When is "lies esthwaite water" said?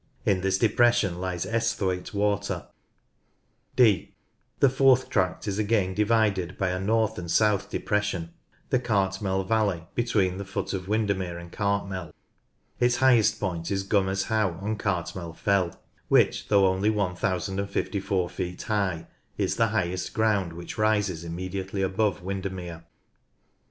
1.21-2.65